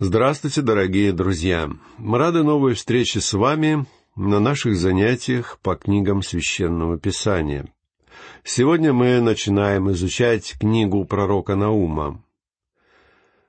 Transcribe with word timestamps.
Здравствуйте, 0.00 0.60
дорогие 0.60 1.12
друзья! 1.12 1.70
Мы 1.98 2.18
рады 2.18 2.42
новой 2.42 2.74
встрече 2.74 3.20
с 3.20 3.32
вами 3.32 3.86
на 4.16 4.40
наших 4.40 4.74
занятиях 4.74 5.60
по 5.62 5.76
книгам 5.76 6.20
Священного 6.20 6.98
Писания. 6.98 7.72
Сегодня 8.42 8.92
мы 8.92 9.20
начинаем 9.20 9.92
изучать 9.92 10.56
книгу 10.58 11.04
пророка 11.04 11.54
Наума. 11.54 12.20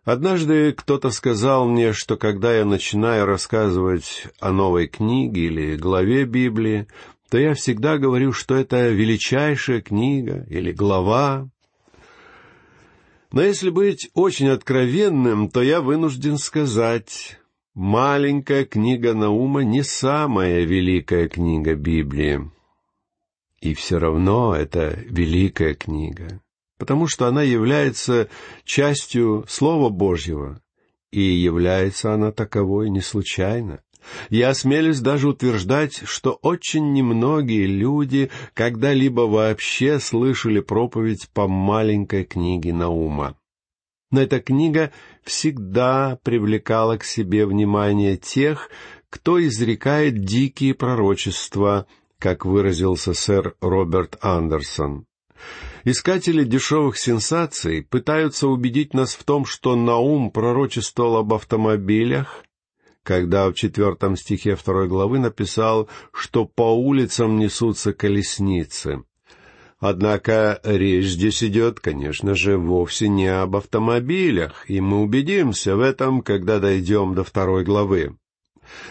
Однажды 0.03 0.73
кто-то 0.73 1.09
сказал 1.09 1.67
мне, 1.67 1.93
что 1.93 2.15
когда 2.15 2.55
я 2.55 2.63
начинаю 2.63 3.25
рассказывать 3.25 4.27
о 4.39 4.51
новой 4.51 4.85
книге 4.87 5.47
или 5.47 5.75
главе 5.75 6.25
Библии, 6.25 6.85
то 7.31 7.39
я 7.39 7.55
всегда 7.55 7.97
говорю, 7.97 8.33
что 8.33 8.53
это 8.53 8.89
величайшая 8.89 9.81
книга 9.81 10.45
или 10.47 10.71
глава, 10.71 11.49
но 13.35 13.43
если 13.43 13.69
быть 13.69 14.09
очень 14.13 14.47
откровенным, 14.47 15.51
то 15.51 15.61
я 15.61 15.81
вынужден 15.81 16.37
сказать, 16.37 17.37
маленькая 17.73 18.63
книга 18.63 19.13
Наума 19.13 19.65
не 19.65 19.83
самая 19.83 20.63
великая 20.63 21.27
книга 21.27 21.75
Библии. 21.75 22.49
И 23.59 23.73
все 23.73 23.99
равно 23.99 24.55
это 24.55 24.97
великая 25.05 25.73
книга, 25.73 26.41
потому 26.77 27.07
что 27.07 27.27
она 27.27 27.43
является 27.43 28.29
частью 28.63 29.43
Слова 29.49 29.89
Божьего, 29.89 30.61
и 31.11 31.19
является 31.19 32.13
она 32.13 32.31
таковой 32.31 32.89
не 32.89 33.01
случайно. 33.01 33.83
Я 34.29 34.49
осмелюсь 34.49 34.99
даже 34.99 35.29
утверждать, 35.29 36.01
что 36.05 36.33
очень 36.41 36.93
немногие 36.93 37.65
люди 37.65 38.29
когда-либо 38.53 39.21
вообще 39.21 39.99
слышали 39.99 40.59
проповедь 40.59 41.29
по 41.33 41.47
маленькой 41.47 42.23
книге 42.23 42.73
Наума. 42.73 43.35
Но 44.11 44.21
эта 44.21 44.39
книга 44.39 44.91
всегда 45.23 46.19
привлекала 46.23 46.97
к 46.97 47.03
себе 47.03 47.45
внимание 47.45 48.17
тех, 48.17 48.69
кто 49.09 49.45
изрекает 49.45 50.23
дикие 50.23 50.73
пророчества, 50.73 51.87
как 52.19 52.45
выразился 52.45 53.13
сэр 53.13 53.55
Роберт 53.61 54.17
Андерсон. 54.21 55.05
Искатели 55.83 56.43
дешевых 56.43 56.97
сенсаций 56.97 57.83
пытаются 57.83 58.47
убедить 58.47 58.93
нас 58.93 59.13
в 59.15 59.23
том, 59.23 59.45
что 59.45 59.75
Наум 59.75 60.31
пророчествовал 60.31 61.17
об 61.17 61.33
автомобилях, 61.33 62.43
когда 63.05 63.47
в 63.49 63.53
четвертом 63.53 64.17
стихе 64.17 64.55
второй 64.55 64.87
главы 64.87 65.19
написал, 65.19 65.87
что 66.11 66.45
по 66.45 66.75
улицам 66.75 67.37
несутся 67.37 67.93
колесницы. 67.93 69.03
Однако 69.79 70.59
речь 70.63 71.05
здесь 71.05 71.43
идет, 71.43 71.79
конечно 71.79 72.33
же, 72.33 72.57
вовсе 72.57 73.07
не 73.07 73.27
об 73.27 73.55
автомобилях, 73.55 74.67
и 74.67 74.81
мы 74.81 75.01
убедимся 75.03 75.75
в 75.75 75.81
этом, 75.81 76.21
когда 76.21 76.59
дойдем 76.59 77.13
до 77.13 77.23
второй 77.23 77.63
главы. 77.63 78.17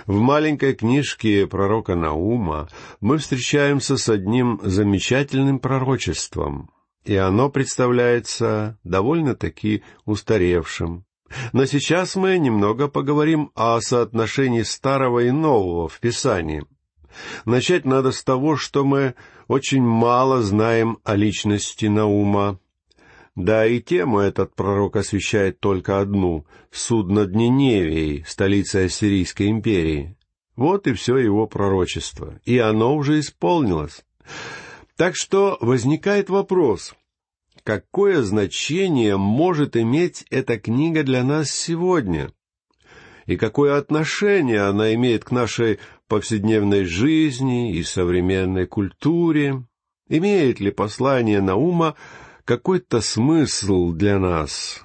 В 0.06 0.20
маленькой 0.20 0.74
книжке 0.74 1.48
пророка 1.48 1.96
Наума 1.96 2.68
мы 3.00 3.18
встречаемся 3.18 3.96
с 3.96 4.08
одним 4.08 4.60
замечательным 4.62 5.58
пророчеством, 5.58 6.70
и 7.04 7.16
оно 7.16 7.50
представляется 7.50 8.78
довольно-таки 8.84 9.82
устаревшим. 10.04 11.04
Но 11.52 11.66
сейчас 11.66 12.16
мы 12.16 12.38
немного 12.38 12.88
поговорим 12.88 13.50
о 13.54 13.80
соотношении 13.80 14.62
старого 14.62 15.20
и 15.20 15.30
нового 15.30 15.88
в 15.88 15.98
Писании. 16.00 16.64
Начать 17.44 17.84
надо 17.84 18.12
с 18.12 18.22
того, 18.22 18.56
что 18.56 18.84
мы 18.84 19.14
очень 19.48 19.82
мало 19.82 20.42
знаем 20.42 20.98
о 21.04 21.16
личности 21.16 21.86
Наума. 21.86 22.58
Да 23.36 23.66
и 23.66 23.80
тему 23.80 24.20
этот 24.20 24.54
пророк 24.54 24.96
освещает 24.96 25.58
только 25.60 26.00
одну— 26.00 26.46
суд 26.70 27.10
над 27.10 27.34
Ниневией, 27.34 28.24
столицей 28.26 28.86
Ассирийской 28.86 29.48
империи. 29.50 30.16
Вот 30.56 30.86
и 30.86 30.92
все 30.92 31.16
его 31.16 31.46
пророчество, 31.46 32.38
и 32.44 32.58
оно 32.58 32.94
уже 32.94 33.18
исполнилось. 33.18 34.04
Так 34.96 35.16
что 35.16 35.58
возникает 35.60 36.30
вопрос, 36.30 36.94
какое 37.64 38.22
значение 38.22 39.16
может 39.16 39.76
иметь 39.76 40.24
эта 40.30 40.58
книга 40.58 41.02
для 41.02 41.24
нас 41.24 41.50
сегодня? 41.50 42.30
И 43.26 43.36
какое 43.36 43.78
отношение 43.78 44.60
она 44.60 44.94
имеет 44.94 45.24
к 45.24 45.30
нашей 45.30 45.80
повседневной 46.06 46.84
жизни 46.84 47.74
и 47.74 47.82
современной 47.82 48.66
культуре? 48.66 49.66
Имеет 50.08 50.60
ли 50.60 50.70
послание 50.70 51.40
Наума 51.40 51.96
какой-то 52.44 53.00
смысл 53.00 53.92
для 53.92 54.18
нас? 54.18 54.84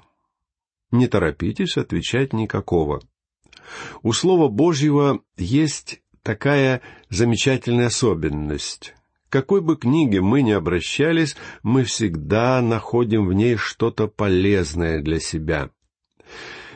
Не 0.92 1.08
торопитесь 1.08 1.76
отвечать 1.76 2.32
никакого. 2.32 3.02
У 4.02 4.14
Слова 4.14 4.48
Божьего 4.48 5.22
есть 5.38 6.02
такая 6.24 6.82
замечательная 7.10 7.88
особенность 7.88 8.96
какой 9.30 9.62
бы 9.62 9.78
книге 9.78 10.22
мы 10.22 10.42
ни 10.42 10.52
обращались, 10.52 11.36
мы 11.64 11.84
всегда 11.84 12.62
находим 12.62 13.28
в 13.28 13.34
ней 13.34 13.56
что-то 13.56 14.08
полезное 14.08 15.02
для 15.02 15.20
себя. 15.20 15.70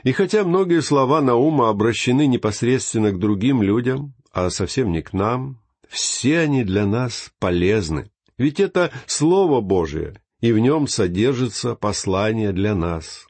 И 0.04 0.12
хотя 0.12 0.44
многие 0.44 0.82
слова 0.82 1.22
Наума 1.22 1.70
обращены 1.70 2.28
непосредственно 2.28 3.12
к 3.12 3.20
другим 3.20 3.62
людям, 3.62 4.14
а 4.32 4.50
совсем 4.50 4.92
не 4.92 5.02
к 5.02 5.14
нам, 5.14 5.62
все 5.88 6.40
они 6.40 6.64
для 6.64 6.86
нас 6.86 7.32
полезны. 7.40 8.12
Ведь 8.38 8.60
это 8.60 8.92
Слово 9.06 9.62
Божие, 9.62 10.16
и 10.42 10.52
в 10.52 10.60
нем 10.60 10.88
содержится 10.88 11.76
послание 11.76 12.52
для 12.52 12.76
нас. 12.76 13.28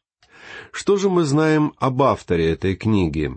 Что 0.71 0.97
же 0.97 1.09
мы 1.09 1.23
знаем 1.23 1.73
об 1.77 2.01
авторе 2.01 2.51
этой 2.51 2.75
книги? 2.75 3.31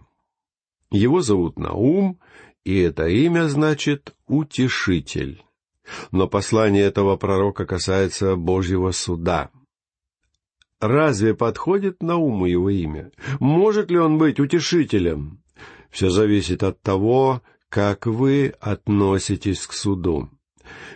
Его 0.90 1.20
зовут 1.20 1.58
Наум, 1.58 2.18
и 2.64 2.78
это 2.78 3.06
имя 3.08 3.48
значит 3.48 4.14
«утешитель». 4.26 5.45
Но 6.10 6.28
послание 6.28 6.84
этого 6.84 7.16
пророка 7.16 7.66
касается 7.66 8.36
Божьего 8.36 8.90
суда. 8.90 9.50
Разве 10.80 11.34
подходит 11.34 12.02
на 12.02 12.16
ум 12.16 12.44
его 12.44 12.68
имя? 12.68 13.10
Может 13.40 13.90
ли 13.90 13.98
он 13.98 14.18
быть 14.18 14.40
утешителем? 14.40 15.42
Все 15.90 16.10
зависит 16.10 16.62
от 16.62 16.82
того, 16.82 17.42
как 17.68 18.06
вы 18.06 18.54
относитесь 18.60 19.66
к 19.66 19.72
суду. 19.72 20.28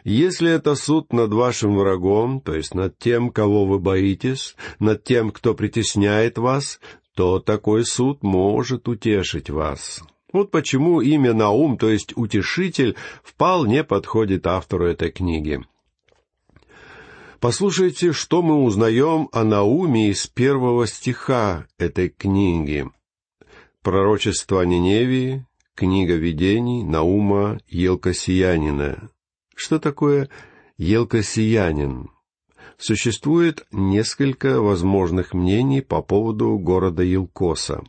Если 0.04 0.50
это 0.50 0.74
суд 0.74 1.12
над 1.12 1.32
вашим 1.32 1.76
врагом, 1.76 2.40
то 2.40 2.54
есть 2.54 2.74
над 2.74 2.98
тем, 2.98 3.30
кого 3.30 3.64
вы 3.66 3.78
боитесь, 3.78 4.56
над 4.78 5.04
тем, 5.04 5.30
кто 5.30 5.54
притесняет 5.54 6.38
вас, 6.38 6.80
то 7.14 7.38
такой 7.38 7.84
суд 7.84 8.22
может 8.22 8.88
утешить 8.88 9.50
вас. 9.50 10.02
Вот 10.32 10.50
почему 10.50 11.00
имя 11.00 11.34
Наум, 11.34 11.76
то 11.76 11.88
есть 11.90 12.16
утешитель, 12.16 12.96
вполне 13.22 13.82
подходит 13.84 14.46
автору 14.46 14.86
этой 14.86 15.10
книги. 15.10 15.60
Послушайте, 17.40 18.12
что 18.12 18.42
мы 18.42 18.62
узнаем 18.62 19.28
о 19.32 19.44
Науме 19.44 20.10
из 20.10 20.26
первого 20.26 20.86
стиха 20.86 21.66
этой 21.78 22.10
книги. 22.10 22.86
Пророчество 23.82 24.60
Ниневии, 24.62 25.46
книга 25.74 26.14
видений 26.14 26.84
Наума 26.84 27.58
Елкосиянина. 27.66 29.08
Что 29.56 29.78
такое 29.78 30.28
Елкосиянин? 30.76 32.10
Существует 32.76 33.66
несколько 33.72 34.60
возможных 34.60 35.32
мнений 35.32 35.80
по 35.80 36.02
поводу 36.02 36.58
города 36.58 37.02
Елкоса. 37.02 37.82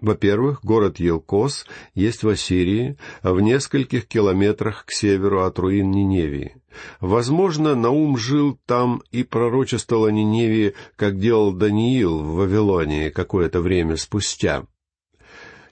Во-первых, 0.00 0.64
город 0.64 0.98
Елкос 0.98 1.66
есть 1.94 2.22
в 2.22 2.28
Ассирии, 2.28 2.96
в 3.22 3.38
нескольких 3.40 4.06
километрах 4.06 4.86
к 4.86 4.92
северу 4.92 5.42
от 5.42 5.58
руин 5.58 5.90
Ниневии. 5.90 6.56
Возможно, 7.00 7.74
Наум 7.74 8.16
жил 8.16 8.58
там 8.64 9.02
и 9.10 9.24
пророчествовал 9.24 10.06
о 10.06 10.10
Ниневии, 10.12 10.74
как 10.96 11.18
делал 11.18 11.52
Даниил 11.52 12.18
в 12.18 12.36
Вавилонии 12.36 13.10
какое-то 13.10 13.60
время 13.60 13.96
спустя. 13.96 14.64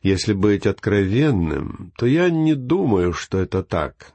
Если 0.02 0.34
быть 0.34 0.66
откровенным, 0.66 1.92
то 1.96 2.04
я 2.04 2.28
не 2.28 2.54
думаю, 2.54 3.14
что 3.14 3.38
это 3.38 3.62
так. 3.62 4.12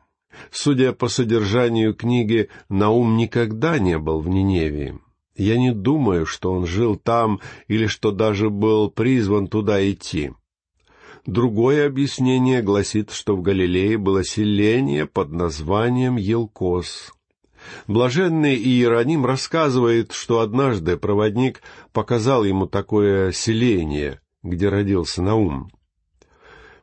Судя 0.52 0.94
по 0.94 1.08
содержанию 1.08 1.96
книги, 1.96 2.50
Наум 2.70 3.18
никогда 3.18 3.80
не 3.80 3.98
был 3.98 4.20
в 4.20 4.30
Ниневии. 4.30 5.00
Я 5.36 5.58
не 5.58 5.74
думаю, 5.74 6.26
что 6.26 6.52
он 6.52 6.66
жил 6.66 6.96
там 6.96 7.40
или 7.68 7.88
что 7.88 8.12
даже 8.12 8.50
был 8.50 8.90
призван 8.92 9.48
туда 9.48 9.90
идти. 9.90 10.32
Другое 11.26 11.88
объяснение 11.88 12.62
гласит, 12.62 13.12
что 13.12 13.36
в 13.36 13.42
Галилее 13.42 13.98
было 13.98 14.24
селение 14.24 15.06
под 15.06 15.32
названием 15.32 16.18
Елкос. 16.18 17.14
Блаженный 17.88 18.56
Иероним 18.56 19.26
рассказывает, 19.26 20.12
что 20.12 20.42
однажды 20.42 20.98
проводник 20.98 21.62
показал 21.94 22.44
ему 22.44 22.68
такое 22.68 23.32
селение, 23.32 24.20
где 24.44 24.68
родился 24.68 25.22
Наум. 25.22 25.72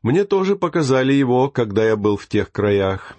Мне 0.02 0.24
тоже 0.24 0.56
показали 0.56 1.12
его, 1.12 1.50
когда 1.50 1.84
я 1.84 1.96
был 1.96 2.16
в 2.16 2.26
тех 2.26 2.50
краях. 2.50 3.16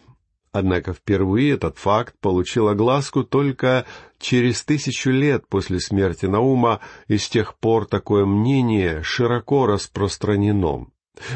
Однако 0.53 0.94
впервые 0.94 1.53
этот 1.53 1.77
факт 1.77 2.15
получил 2.19 2.68
огласку 2.68 3.24
только 3.24 3.86
через 4.19 4.63
тысячу 4.63 5.09
лет 5.09 5.48
после 5.48 5.80
смерти 5.80 6.25
Наума, 6.25 6.81
и 7.07 7.18
с 7.18 7.30
тех 7.30 7.56
пор 7.56 7.86
такое 7.86 8.25
мнение 8.25 9.01
широко 9.01 9.65
распространено. 9.65 10.88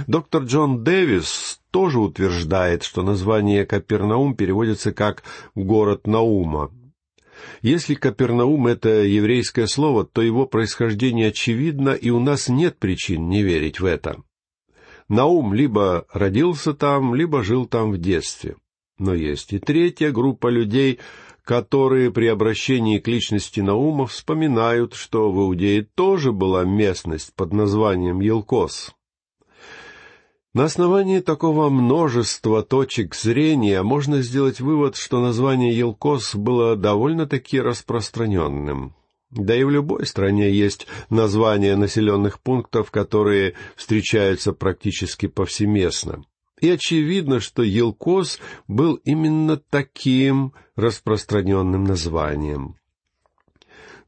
Доктор 0.07 0.43
Джон 0.43 0.83
Дэвис 0.83 1.61
тоже 1.71 1.99
утверждает, 1.99 2.83
что 2.83 3.03
название 3.03 3.65
Капернаум 3.65 4.35
переводится 4.35 4.91
как 4.91 5.23
«город 5.53 6.07
Наума». 6.07 6.71
Если 7.61 7.95
Капернаум— 7.95 8.67
это 8.67 9.03
еврейское 9.03 9.67
слово, 9.67 10.05
то 10.05 10.21
его 10.21 10.45
происхождение 10.45 11.29
очевидно, 11.29 11.89
и 11.89 12.09
у 12.09 12.19
нас 12.19 12.47
нет 12.47 12.77
причин 12.79 13.29
не 13.29 13.43
верить 13.43 13.79
в 13.79 13.85
это. 13.85 14.23
Наум 15.09 15.53
либо 15.53 16.05
родился 16.11 16.73
там, 16.73 17.13
либо 17.13 17.43
жил 17.43 17.65
там 17.65 17.91
в 17.91 17.97
детстве. 17.97 18.55
Но 18.97 19.13
есть 19.13 19.53
и 19.53 19.59
третья 19.59 20.11
группа 20.11 20.47
людей, 20.47 20.99
которые 21.43 22.11
при 22.11 22.27
обращении 22.27 22.99
к 22.99 23.07
личности 23.07 23.59
Наума 23.59 24.07
вспоминают, 24.07 24.93
что 24.93 25.31
в 25.31 25.39
Иудее 25.41 25.83
тоже 25.83 26.31
была 26.31 26.63
местность 26.63 27.33
под 27.35 27.53
названием 27.53 28.19
Елкос. 28.19 28.93
На 30.55 30.63
основании 30.63 31.19
такого 31.19 31.69
множества 31.69 32.63
точек 32.63 33.13
зрения 33.13 33.83
можно 33.83 34.21
сделать 34.21 34.61
вывод, 34.61 34.95
что 34.95 35.21
название 35.21 35.77
Елкос 35.77 36.33
было 36.33 36.77
довольно-таки 36.77 37.59
распространенным. 37.59 38.95
Да 39.31 39.53
и 39.53 39.65
в 39.65 39.69
любой 39.69 40.05
стране 40.05 40.49
есть 40.49 40.87
названия 41.09 41.75
населенных 41.75 42.39
пунктов, 42.39 42.89
которые 42.89 43.55
встречаются 43.75 44.53
практически 44.53 45.27
повсеместно. 45.27 46.23
И 46.59 46.69
очевидно, 46.69 47.39
что 47.39 47.63
Елкос 47.63 48.39
был 48.67 48.95
именно 49.03 49.57
таким 49.57 50.53
распространенным 50.75 51.83
названием. 51.83 52.75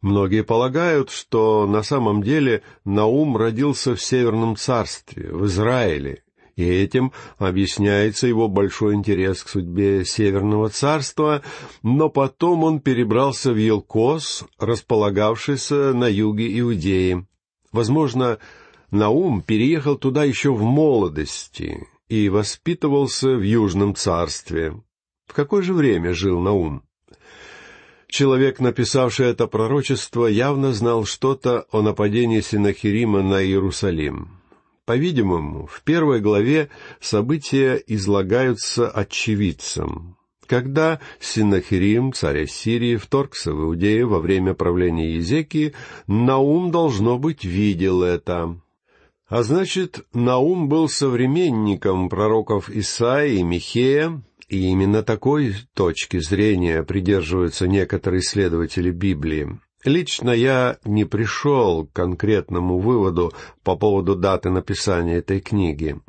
Многие 0.01 0.43
полагают, 0.43 1.09
что 1.09 1.65
на 1.67 1.83
самом 1.83 2.21
деле 2.21 2.61
Наум 2.85 3.35
родился 3.35 3.95
в 3.95 4.01
Северном 4.01 4.55
царстве, 4.55 5.29
в 5.31 5.45
Израиле, 5.47 6.23
и 6.55 6.63
этим 6.63 7.11
объясняется 7.37 8.27
его 8.27 8.47
большой 8.47 8.95
интерес 8.95 9.43
к 9.43 9.49
судьбе 9.49 10.05
Северного 10.05 10.69
царства, 10.69 11.41
но 11.83 12.09
потом 12.09 12.63
он 12.63 12.79
перебрался 12.79 13.51
в 13.51 13.57
Елкос, 13.57 14.45
располагавшийся 14.59 15.93
на 15.93 16.07
юге 16.07 16.59
Иудеи. 16.59 17.25
Возможно, 17.71 18.37
Наум 18.91 19.41
переехал 19.41 19.97
туда 19.97 20.23
еще 20.23 20.53
в 20.53 20.61
молодости 20.61 21.87
и 22.09 22.29
воспитывался 22.29 23.35
в 23.35 23.41
Южном 23.41 23.95
царстве. 23.95 24.81
В 25.25 25.33
какое 25.33 25.61
же 25.61 25.73
время 25.73 26.13
жил 26.13 26.39
Наум? 26.39 26.83
Человек, 28.07 28.59
написавший 28.59 29.27
это 29.27 29.47
пророчество, 29.47 30.27
явно 30.27 30.71
знал 30.71 31.03
что-то 31.03 31.65
о 31.71 31.81
нападении 31.81 32.39
Синахирима 32.39 33.21
на 33.21 33.43
Иерусалим. 33.43 34.29
По-видимому, 34.85 35.67
в 35.67 35.81
первой 35.81 36.21
главе 36.21 36.69
события 37.01 37.75
излагаются 37.75 38.89
очевидцам. 38.89 40.15
Когда 40.45 41.01
Синахирим, 41.19 42.13
царь 42.13 42.43
Ассирии, 42.43 42.95
вторгся 42.95 43.53
в 43.53 43.61
Иудею 43.65 44.07
во 44.07 44.19
время 44.19 44.53
правления 44.53 45.15
Езекии, 45.15 45.73
Наум, 46.07 46.71
должно 46.71 47.19
быть, 47.19 47.43
видел 47.43 48.01
это. 48.01 48.57
А 49.29 49.43
значит, 49.43 50.05
Наум 50.13 50.69
был 50.69 50.87
современником 50.87 52.07
пророков 52.07 52.69
Исаии 52.69 53.39
и 53.39 53.43
Михея, 53.43 54.21
и 54.47 54.67
именно 54.67 55.03
такой 55.03 55.53
точки 55.73 56.19
зрения 56.19 56.81
придерживаются 56.83 57.67
некоторые 57.67 58.21
исследователи 58.21 58.89
Библии. 58.89 59.59
Лично 59.83 60.31
я 60.31 60.77
не 60.85 61.03
пришел 61.03 61.87
к 61.87 61.93
конкретному 61.93 62.79
выводу 62.79 63.33
по 63.63 63.75
поводу 63.75 64.15
даты 64.15 64.49
написания 64.49 65.17
этой 65.17 65.41
книги. 65.41 65.99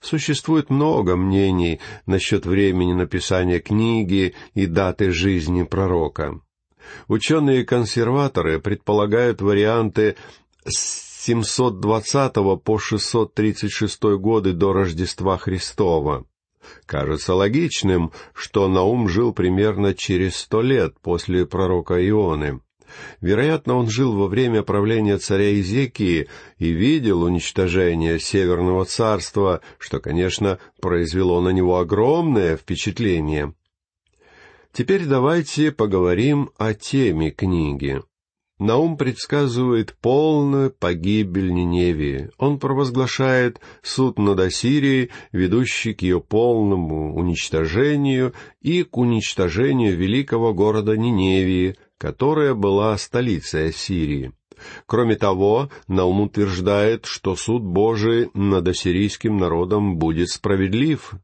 Существует 0.00 0.68
много 0.68 1.16
мнений 1.16 1.80
насчет 2.06 2.44
времени 2.44 2.92
написания 2.92 3.60
книги 3.60 4.34
и 4.54 4.66
даты 4.66 5.12
жизни 5.12 5.62
пророка. 5.62 6.40
Ученые-консерваторы 7.06 8.60
предполагают 8.60 9.40
варианты 9.40 10.16
с 10.66 11.13
720 11.24 12.34
по 12.62 12.78
636 12.78 14.02
годы 14.18 14.52
до 14.52 14.74
Рождества 14.74 15.38
Христова. 15.38 16.26
Кажется 16.84 17.34
логичным, 17.34 18.12
что 18.34 18.68
Наум 18.68 19.08
жил 19.08 19.32
примерно 19.32 19.94
через 19.94 20.36
сто 20.36 20.60
лет 20.60 21.00
после 21.00 21.46
пророка 21.46 21.94
Ионы. 22.06 22.60
Вероятно, 23.22 23.76
он 23.76 23.88
жил 23.88 24.12
во 24.12 24.26
время 24.28 24.62
правления 24.62 25.16
царя 25.16 25.58
Изекии 25.58 26.28
и 26.58 26.70
видел 26.72 27.22
уничтожение 27.22 28.20
Северного 28.20 28.84
царства, 28.84 29.62
что, 29.78 30.00
конечно, 30.00 30.58
произвело 30.78 31.40
на 31.40 31.48
него 31.48 31.78
огромное 31.78 32.58
впечатление. 32.58 33.54
Теперь 34.72 35.06
давайте 35.06 35.72
поговорим 35.72 36.50
о 36.58 36.74
теме 36.74 37.30
книги. 37.30 38.02
Наум 38.60 38.96
предсказывает 38.96 39.96
полную 40.00 40.70
погибель 40.70 41.52
Ниневии. 41.52 42.30
Он 42.38 42.60
провозглашает 42.60 43.60
суд 43.82 44.16
над 44.18 44.38
Ассирией, 44.38 45.10
ведущий 45.32 45.92
к 45.92 46.02
ее 46.02 46.20
полному 46.20 47.16
уничтожению 47.16 48.32
и 48.62 48.84
к 48.84 48.96
уничтожению 48.96 49.96
великого 49.96 50.54
города 50.54 50.96
Ниневии, 50.96 51.76
которая 51.98 52.54
была 52.54 52.96
столицей 52.96 53.70
Ассирии. 53.70 54.32
Кроме 54.86 55.16
того, 55.16 55.68
Наум 55.88 56.20
утверждает, 56.20 57.06
что 57.06 57.34
суд 57.34 57.62
Божий 57.62 58.30
над 58.34 58.68
ассирийским 58.68 59.36
народом 59.36 59.96
будет 59.96 60.28
справедлив. 60.28 61.14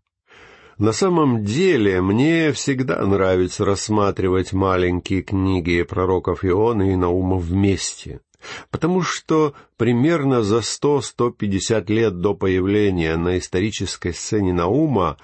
На 0.81 0.93
самом 0.93 1.45
деле, 1.45 2.01
мне 2.01 2.53
всегда 2.53 3.05
нравится 3.05 3.67
рассматривать 3.67 4.55
маленькие 4.55 5.21
книги 5.21 5.83
пророков 5.83 6.43
Иона 6.43 6.93
и 6.93 6.97
Наума 6.97 7.37
вместе, 7.37 8.23
потому 8.71 9.03
что 9.03 9.53
примерно 9.77 10.43
за 10.43 10.63
сто-сто 10.63 11.33
пятьдесят 11.33 11.91
лет 11.91 12.21
до 12.23 12.33
появления 12.33 13.19
на 13.19 13.37
исторической 13.37 14.15
сцене 14.15 14.55
Наума 14.55 15.19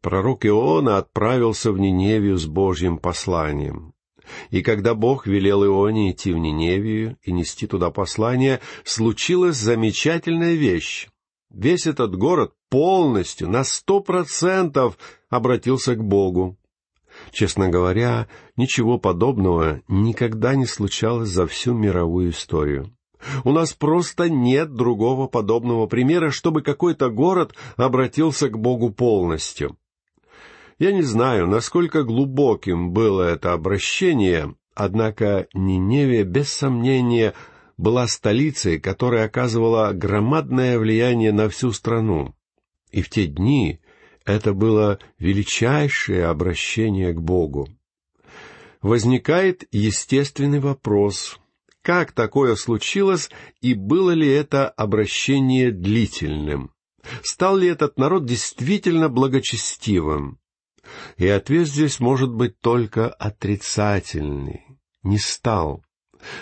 пророк 0.00 0.46
Иона 0.46 0.98
отправился 0.98 1.72
в 1.72 1.80
Ниневию 1.80 2.38
с 2.38 2.46
Божьим 2.46 2.96
посланием. 2.96 3.94
И 4.50 4.62
когда 4.62 4.94
Бог 4.94 5.26
велел 5.26 5.64
Ионе 5.64 6.12
идти 6.12 6.32
в 6.32 6.38
Ниневию 6.38 7.16
и 7.24 7.32
нести 7.32 7.66
туда 7.66 7.90
послание, 7.90 8.60
случилась 8.84 9.56
замечательная 9.56 10.54
вещь. 10.54 11.08
Весь 11.50 11.86
этот 11.86 12.16
город 12.16 12.52
полностью, 12.68 13.48
на 13.48 13.64
сто 13.64 14.00
процентов 14.00 14.96
обратился 15.28 15.96
к 15.96 16.02
Богу. 16.02 16.56
Честно 17.32 17.68
говоря, 17.68 18.28
ничего 18.56 18.98
подобного 18.98 19.82
никогда 19.88 20.54
не 20.54 20.66
случалось 20.66 21.28
за 21.28 21.46
всю 21.46 21.74
мировую 21.74 22.30
историю. 22.30 22.94
У 23.44 23.52
нас 23.52 23.72
просто 23.72 24.30
нет 24.30 24.74
другого 24.74 25.26
подобного 25.26 25.86
примера, 25.86 26.30
чтобы 26.30 26.62
какой-то 26.62 27.10
город 27.10 27.54
обратился 27.76 28.48
к 28.48 28.58
Богу 28.58 28.90
полностью. 28.90 29.76
Я 30.78 30.92
не 30.92 31.02
знаю, 31.02 31.46
насколько 31.46 32.04
глубоким 32.04 32.92
было 32.92 33.22
это 33.22 33.52
обращение, 33.52 34.54
однако 34.74 35.46
Ниневия, 35.52 36.24
без 36.24 36.50
сомнения, 36.50 37.34
была 37.80 38.06
столицей, 38.08 38.78
которая 38.78 39.24
оказывала 39.24 39.92
громадное 39.92 40.78
влияние 40.78 41.32
на 41.32 41.48
всю 41.48 41.72
страну. 41.72 42.34
И 42.90 43.00
в 43.00 43.08
те 43.08 43.26
дни 43.26 43.80
это 44.26 44.52
было 44.52 44.98
величайшее 45.18 46.26
обращение 46.26 47.14
к 47.14 47.20
Богу. 47.20 47.68
Возникает 48.82 49.64
естественный 49.72 50.60
вопрос, 50.60 51.40
как 51.82 52.12
такое 52.12 52.54
случилось 52.56 53.30
и 53.62 53.72
было 53.72 54.10
ли 54.10 54.28
это 54.28 54.68
обращение 54.68 55.72
длительным? 55.72 56.72
Стал 57.22 57.56
ли 57.56 57.68
этот 57.68 57.96
народ 57.96 58.26
действительно 58.26 59.08
благочестивым? 59.08 60.38
И 61.16 61.26
ответ 61.26 61.66
здесь 61.66 61.98
может 61.98 62.30
быть 62.30 62.58
только 62.60 63.08
отрицательный. 63.08 64.66
Не 65.02 65.18
стал. 65.18 65.82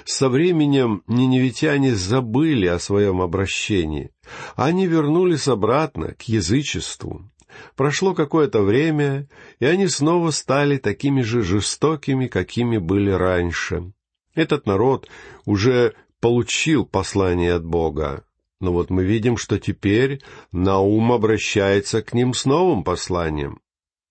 Со 0.04 0.28
временем 0.28 1.02
ниневитяне 1.06 1.94
забыли 1.94 2.66
о 2.66 2.78
своем 2.78 3.20
обращении. 3.20 4.10
Они 4.56 4.86
вернулись 4.86 5.48
обратно 5.48 6.14
к 6.14 6.22
язычеству. 6.22 7.30
Прошло 7.76 8.14
какое-то 8.14 8.62
время, 8.62 9.28
и 9.58 9.64
они 9.64 9.88
снова 9.88 10.30
стали 10.30 10.76
такими 10.76 11.22
же 11.22 11.42
жестокими, 11.42 12.26
какими 12.26 12.78
были 12.78 13.10
раньше. 13.10 13.92
Этот 14.34 14.66
народ 14.66 15.08
уже 15.44 15.94
получил 16.20 16.84
послание 16.84 17.54
от 17.54 17.64
Бога. 17.64 18.24
Но 18.60 18.72
вот 18.72 18.90
мы 18.90 19.04
видим, 19.04 19.36
что 19.36 19.58
теперь 19.58 20.20
Наум 20.52 21.12
обращается 21.12 22.02
к 22.02 22.12
ним 22.12 22.34
с 22.34 22.44
новым 22.44 22.82
посланием. 22.82 23.60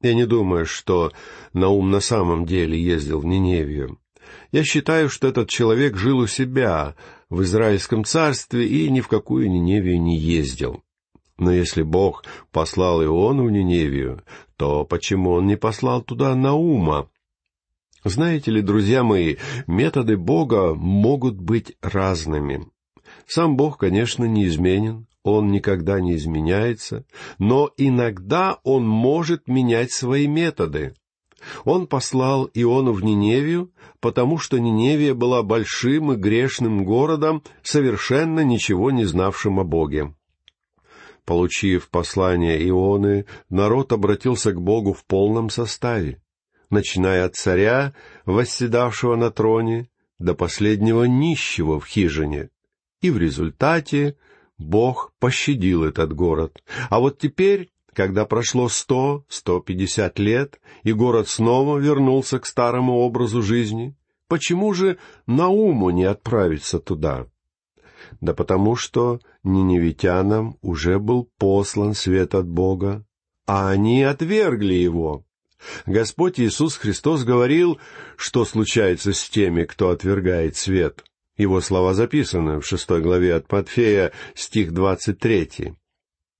Я 0.02 0.14
не 0.14 0.26
думаю, 0.26 0.66
что 0.66 1.12
Наум 1.54 1.92
на 1.92 2.00
самом 2.00 2.46
деле 2.46 2.82
ездил 2.82 3.20
в 3.20 3.26
Ниневию. 3.26 4.00
Я 4.52 4.64
считаю, 4.64 5.10
что 5.10 5.28
этот 5.28 5.50
человек 5.50 5.98
жил 5.98 6.20
у 6.20 6.28
себя 6.28 6.96
в 7.30 7.42
Израильском 7.44 8.06
царстве 8.06 8.68
и 8.68 8.90
ни 8.90 9.02
в 9.02 9.08
какую 9.08 9.50
Ниневию 9.50 10.02
не 10.02 10.18
ездил. 10.18 10.84
Но 11.38 11.52
если 11.52 11.84
Бог 11.84 12.24
послал 12.52 13.04
Иону 13.04 13.46
в 13.46 13.52
Ниневию, 13.52 14.24
то 14.56 14.86
почему 14.86 15.32
он 15.32 15.46
не 15.46 15.56
послал 15.56 16.02
туда 16.02 16.36
Наума? 16.36 17.10
Знаете 18.04 18.52
ли, 18.52 18.62
друзья 18.62 19.04
мои, 19.04 19.36
методы 19.68 20.18
Бога 20.18 20.74
могут 20.74 21.40
быть 21.40 21.76
разными. 21.82 22.68
Сам 23.28 23.58
Бог, 23.58 23.78
конечно, 23.78 24.24
неизменен, 24.24 25.08
Он 25.24 25.52
никогда 25.52 26.00
не 26.00 26.16
изменяется, 26.16 27.06
но 27.38 27.70
иногда 27.78 28.60
Он 28.64 28.88
может 28.88 29.48
менять 29.48 29.92
свои 29.92 30.28
методы. 30.28 30.94
Он 31.66 31.88
послал 31.88 32.50
Иону 32.54 32.94
в 32.94 33.04
Ниневию, 33.04 33.72
потому 34.00 34.38
что 34.38 34.60
Ниневия 34.60 35.14
была 35.14 35.44
большим 35.44 36.14
и 36.14 36.16
грешным 36.16 36.84
городом, 36.84 37.44
совершенно 37.64 38.42
ничего 38.42 38.92
не 38.92 39.06
знавшим 39.06 39.60
о 39.60 39.64
Боге. 39.64 40.14
Получив 41.26 41.90
послание 41.90 42.68
Ионы, 42.70 43.26
народ 43.50 43.92
обратился 43.92 44.54
к 44.54 44.62
Богу 44.62 44.94
в 44.94 45.04
полном 45.06 45.50
составе, 45.50 46.22
начиная 46.70 47.26
от 47.26 47.36
царя, 47.36 47.94
восседавшего 48.26 49.16
на 49.16 49.30
троне, 49.30 49.90
до 50.20 50.34
последнего 50.34 51.04
нищего 51.04 51.80
в 51.80 51.86
хижине. 51.86 52.50
И 53.02 53.12
в 53.12 53.18
результате 53.18 54.16
Бог 54.58 55.14
пощадил 55.20 55.84
этот 55.84 56.14
город. 56.14 56.64
А 56.90 57.00
вот 57.00 57.20
теперь, 57.20 57.70
когда 57.98 58.26
прошло 58.26 58.70
сто, 58.70 59.26
сто 59.28 59.60
пятьдесят 59.60 60.20
лет, 60.20 60.62
и 60.84 60.94
город 60.94 61.30
снова 61.30 61.80
вернулся 61.80 62.38
к 62.38 62.46
старому 62.46 63.00
образу 63.00 63.42
жизни, 63.42 63.96
почему 64.28 64.72
же 64.76 65.00
Науму 65.26 65.90
не 65.90 66.04
отправиться 66.04 66.78
туда? 66.78 67.26
Да 68.22 68.36
потому 68.36 68.76
что 68.76 69.20
ниневитянам 69.44 70.60
уже 70.62 71.00
был 71.00 71.28
послан 71.40 71.96
свет 71.96 72.36
от 72.36 72.48
Бога, 72.48 73.04
а 73.48 73.72
они 73.72 74.04
отвергли 74.04 74.76
его. 74.76 75.26
Господь 75.88 76.40
Иисус 76.40 76.76
Христос 76.76 77.24
говорил, 77.24 77.80
что 78.16 78.46
случается 78.46 79.12
с 79.12 79.28
теми, 79.28 79.64
кто 79.64 79.90
отвергает 79.90 80.56
свет. 80.56 81.04
Его 81.36 81.62
слова 81.62 81.96
записаны 81.96 82.60
в 82.60 82.64
шестой 82.68 83.02
главе 83.02 83.34
от 83.34 83.52
Матфея, 83.52 84.12
стих 84.36 84.72
двадцать 84.72 85.18
третий. 85.18 85.74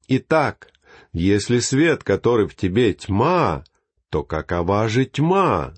«Итак, 0.08 0.70
если 1.18 1.60
свет, 1.60 2.04
который 2.04 2.48
в 2.48 2.56
тебе 2.56 2.94
тьма, 2.94 3.64
то 4.10 4.24
какова 4.24 4.88
же 4.88 5.06
тьма? 5.06 5.74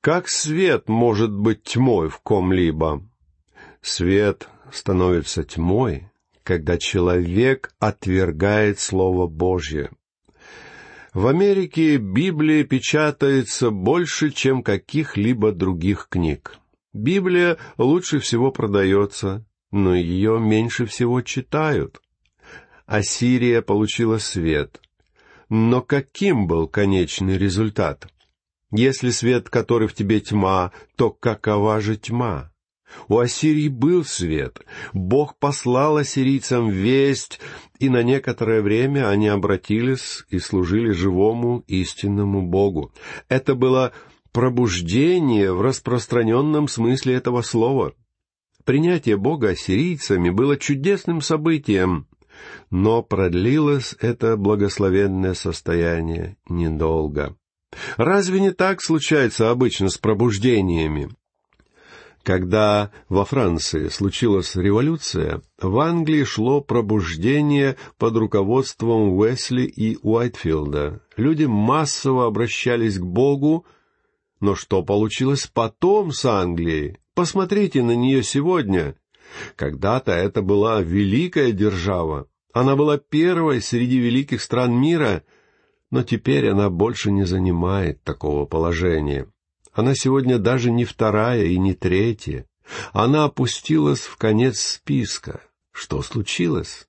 Как 0.00 0.28
свет 0.28 0.88
может 0.88 1.30
быть 1.30 1.62
тьмой 1.62 2.08
в 2.08 2.20
ком-либо? 2.20 3.04
Свет 3.82 4.48
становится 4.72 5.44
тьмой, 5.44 6.10
когда 6.42 6.78
человек 6.78 7.72
отвергает 7.78 8.80
Слово 8.80 9.26
Божье. 9.26 9.90
В 11.12 11.26
Америке 11.26 11.96
Библия 11.96 12.64
печатается 12.64 13.70
больше, 13.70 14.30
чем 14.30 14.62
каких-либо 14.62 15.52
других 15.52 16.08
книг. 16.08 16.56
Библия 16.92 17.58
лучше 17.78 18.20
всего 18.20 18.52
продается, 18.52 19.44
но 19.70 19.94
ее 19.94 20.38
меньше 20.40 20.86
всего 20.86 21.20
читают. 21.20 22.00
Ассирия 22.86 23.62
получила 23.62 24.18
свет. 24.18 24.80
Но 25.48 25.82
каким 25.82 26.46
был 26.46 26.68
конечный 26.68 27.36
результат? 27.36 28.08
Если 28.70 29.10
свет, 29.10 29.48
который 29.48 29.88
в 29.88 29.94
тебе 29.94 30.20
тьма, 30.20 30.72
то 30.96 31.10
какова 31.10 31.80
же 31.80 31.96
тьма? 31.96 32.52
У 33.08 33.18
Ассирии 33.18 33.68
был 33.68 34.04
свет. 34.04 34.60
Бог 34.92 35.36
послал 35.38 35.96
ассирийцам 35.96 36.70
весть, 36.70 37.40
и 37.80 37.88
на 37.88 38.02
некоторое 38.04 38.62
время 38.62 39.08
они 39.08 39.28
обратились 39.28 40.24
и 40.30 40.38
служили 40.38 40.92
живому 40.92 41.64
истинному 41.66 42.42
Богу. 42.42 42.92
Это 43.28 43.56
было 43.56 43.92
пробуждение 44.32 45.52
в 45.52 45.60
распространенном 45.60 46.68
смысле 46.68 47.14
этого 47.14 47.42
слова. 47.42 47.94
Принятие 48.64 49.16
Бога 49.16 49.50
ассирийцами 49.50 50.30
было 50.30 50.56
чудесным 50.56 51.20
событием, 51.20 52.06
но 52.70 53.02
продлилось 53.02 53.94
это 54.00 54.36
благословенное 54.36 55.34
состояние 55.34 56.36
недолго. 56.48 57.36
Разве 57.96 58.40
не 58.40 58.52
так 58.52 58.82
случается 58.82 59.50
обычно 59.50 59.88
с 59.88 59.98
пробуждениями? 59.98 61.10
Когда 62.22 62.90
во 63.08 63.24
Франции 63.24 63.86
случилась 63.86 64.56
революция, 64.56 65.42
в 65.60 65.78
Англии 65.78 66.24
шло 66.24 66.60
пробуждение 66.60 67.76
под 67.98 68.16
руководством 68.16 69.16
Уэсли 69.16 69.62
и 69.62 69.96
Уайтфилда. 70.02 71.02
Люди 71.16 71.44
массово 71.44 72.26
обращались 72.26 72.98
к 72.98 73.04
Богу, 73.04 73.64
но 74.40 74.56
что 74.56 74.82
получилось 74.82 75.46
потом 75.46 76.10
с 76.10 76.24
Англией? 76.24 76.98
Посмотрите 77.14 77.84
на 77.84 77.94
нее 77.94 78.24
сегодня. 78.24 78.96
Когда-то 79.54 80.10
это 80.10 80.42
была 80.42 80.82
великая 80.82 81.52
держава. 81.52 82.26
Она 82.56 82.74
была 82.74 82.96
первой 82.96 83.60
среди 83.60 83.98
великих 83.98 84.40
стран 84.40 84.72
мира, 84.72 85.24
но 85.90 86.02
теперь 86.02 86.48
она 86.48 86.70
больше 86.70 87.12
не 87.12 87.24
занимает 87.24 88.02
такого 88.02 88.46
положения. 88.46 89.30
Она 89.74 89.94
сегодня 89.94 90.38
даже 90.38 90.70
не 90.70 90.86
вторая 90.86 91.44
и 91.44 91.58
не 91.58 91.74
третья. 91.74 92.46
Она 92.94 93.24
опустилась 93.24 94.00
в 94.00 94.16
конец 94.16 94.58
списка. 94.58 95.42
Что 95.70 96.00
случилось? 96.00 96.88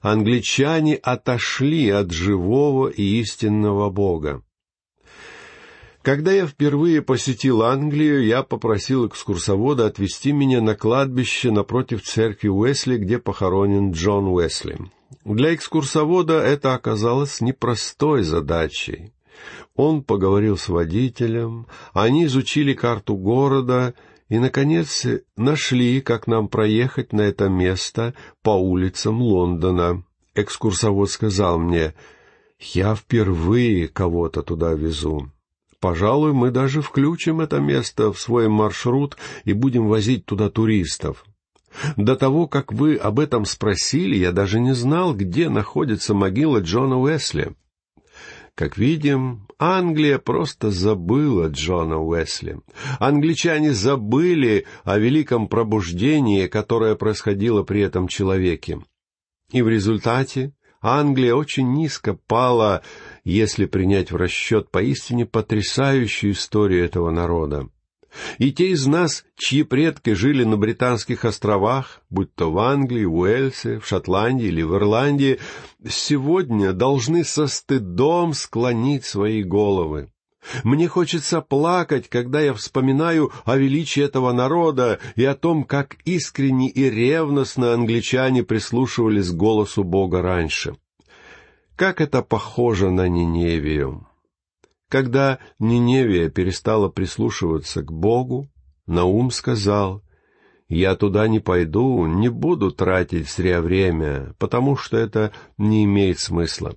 Англичане 0.00 0.94
отошли 0.94 1.90
от 1.90 2.12
живого 2.12 2.86
и 2.86 3.02
истинного 3.02 3.90
Бога. 3.90 4.44
Когда 6.02 6.30
я 6.30 6.46
впервые 6.46 7.02
посетил 7.02 7.62
Англию, 7.62 8.24
я 8.24 8.44
попросил 8.44 9.08
экскурсовода 9.08 9.86
отвезти 9.86 10.30
меня 10.30 10.60
на 10.60 10.76
кладбище 10.76 11.50
напротив 11.50 12.04
церкви 12.04 12.46
Уэсли, 12.46 12.96
где 12.96 13.18
похоронен 13.18 13.90
Джон 13.90 14.28
Уэсли. 14.28 14.78
Для 15.24 15.54
экскурсовода 15.54 16.40
это 16.40 16.74
оказалось 16.74 17.40
непростой 17.40 18.22
задачей. 18.22 19.12
Он 19.74 20.02
поговорил 20.02 20.56
с 20.56 20.68
водителем, 20.68 21.66
они 21.92 22.24
изучили 22.26 22.74
карту 22.74 23.16
города 23.16 23.94
и, 24.28 24.38
наконец, 24.38 25.06
нашли, 25.36 26.00
как 26.00 26.26
нам 26.26 26.48
проехать 26.48 27.12
на 27.12 27.22
это 27.22 27.48
место 27.48 28.14
по 28.42 28.50
улицам 28.50 29.20
Лондона. 29.20 30.04
Экскурсовод 30.34 31.10
сказал 31.10 31.58
мне, 31.58 31.94
«Я 32.58 32.94
впервые 32.94 33.88
кого-то 33.88 34.42
туда 34.42 34.74
везу. 34.74 35.30
Пожалуй, 35.80 36.32
мы 36.32 36.50
даже 36.50 36.82
включим 36.82 37.40
это 37.40 37.58
место 37.58 38.12
в 38.12 38.20
свой 38.20 38.48
маршрут 38.48 39.16
и 39.44 39.54
будем 39.54 39.88
возить 39.88 40.26
туда 40.26 40.50
туристов. 40.50 41.24
До 41.96 42.16
того, 42.16 42.46
как 42.46 42.72
вы 42.72 42.96
об 42.96 43.20
этом 43.20 43.44
спросили, 43.44 44.16
я 44.16 44.32
даже 44.32 44.60
не 44.60 44.74
знал, 44.74 45.14
где 45.14 45.48
находится 45.48 46.14
могила 46.14 46.58
Джона 46.58 46.98
Уэсли. 46.98 47.54
Как 48.54 48.76
видим, 48.76 49.46
Англия 49.58 50.18
просто 50.18 50.70
забыла 50.70 51.48
Джона 51.48 51.98
Уэсли. 51.98 52.60
Англичане 52.98 53.72
забыли 53.72 54.66
о 54.84 54.98
великом 54.98 55.48
пробуждении, 55.48 56.46
которое 56.46 56.94
происходило 56.94 57.62
при 57.62 57.80
этом 57.80 58.08
человеке. 58.08 58.80
И 59.52 59.62
в 59.62 59.68
результате 59.68 60.52
Англия 60.82 61.34
очень 61.34 61.72
низко 61.72 62.14
пала, 62.14 62.82
если 63.24 63.66
принять 63.66 64.10
в 64.10 64.16
расчет 64.16 64.70
поистине 64.70 65.26
потрясающую 65.26 66.32
историю 66.32 66.84
этого 66.84 67.10
народа. 67.10 67.68
И 68.38 68.52
те 68.52 68.70
из 68.70 68.86
нас, 68.86 69.24
чьи 69.36 69.62
предки 69.62 70.12
жили 70.14 70.44
на 70.44 70.56
Британских 70.56 71.24
островах, 71.24 72.00
будь 72.10 72.34
то 72.34 72.50
в 72.50 72.58
Англии, 72.58 73.04
Уэльсе, 73.04 73.78
в 73.78 73.86
Шотландии 73.86 74.46
или 74.46 74.62
в 74.62 74.74
Ирландии, 74.74 75.38
сегодня 75.88 76.72
должны 76.72 77.24
со 77.24 77.46
стыдом 77.46 78.34
склонить 78.34 79.04
свои 79.04 79.42
головы. 79.42 80.10
Мне 80.64 80.88
хочется 80.88 81.40
плакать, 81.42 82.08
когда 82.08 82.40
я 82.40 82.54
вспоминаю 82.54 83.30
о 83.44 83.56
величии 83.56 84.02
этого 84.02 84.32
народа 84.32 84.98
и 85.14 85.24
о 85.24 85.34
том, 85.34 85.64
как 85.64 85.96
искренне 86.04 86.70
и 86.70 86.88
ревностно 86.88 87.74
англичане 87.74 88.42
прислушивались 88.42 89.30
к 89.30 89.36
голосу 89.36 89.84
Бога 89.84 90.22
раньше. 90.22 90.76
Как 91.76 92.00
это 92.00 92.22
похоже 92.22 92.90
на 92.90 93.08
Ниневию! 93.08 94.06
Когда 94.90 95.38
Ниневия 95.60 96.28
перестала 96.28 96.88
прислушиваться 96.88 97.82
к 97.82 97.92
Богу, 97.92 98.48
Наум 98.86 99.30
сказал, 99.30 100.02
«Я 100.68 100.96
туда 100.96 101.28
не 101.28 101.38
пойду, 101.38 102.06
не 102.06 102.28
буду 102.28 102.72
тратить 102.72 103.30
зря 103.30 103.60
время, 103.62 104.34
потому 104.38 104.76
что 104.76 104.96
это 104.96 105.32
не 105.58 105.84
имеет 105.84 106.18
смысла. 106.18 106.74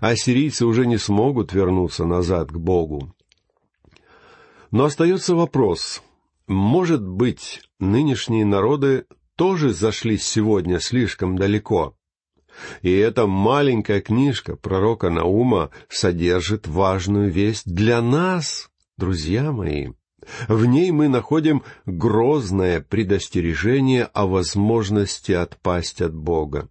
Ассирийцы 0.00 0.66
уже 0.66 0.86
не 0.86 0.98
смогут 0.98 1.54
вернуться 1.54 2.04
назад 2.04 2.52
к 2.52 2.58
Богу. 2.58 3.14
Но 4.70 4.84
остается 4.84 5.34
вопрос, 5.34 6.02
может 6.46 7.06
быть, 7.06 7.62
нынешние 7.78 8.44
народы 8.44 9.06
тоже 9.34 9.72
зашли 9.72 10.18
сегодня 10.18 10.78
слишком 10.78 11.36
далеко? 11.36 11.96
И 12.82 12.92
эта 12.92 13.26
маленькая 13.26 14.00
книжка 14.00 14.56
пророка 14.56 15.10
Наума 15.10 15.70
содержит 15.88 16.66
важную 16.66 17.30
весть 17.30 17.66
для 17.66 18.00
нас, 18.00 18.70
друзья 18.96 19.52
мои. 19.52 19.88
В 20.48 20.64
ней 20.64 20.90
мы 20.90 21.08
находим 21.08 21.62
грозное 21.84 22.80
предостережение 22.80 24.04
о 24.04 24.26
возможности 24.26 25.32
отпасть 25.32 26.02
от 26.02 26.14
Бога. 26.14 26.68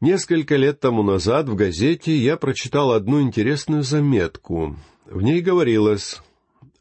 Несколько 0.00 0.56
лет 0.56 0.80
тому 0.80 1.02
назад 1.02 1.48
в 1.48 1.54
газете 1.54 2.16
я 2.16 2.36
прочитал 2.36 2.92
одну 2.92 3.20
интересную 3.20 3.82
заметку. 3.82 4.76
В 5.06 5.22
ней 5.22 5.40
говорилось, 5.40 6.20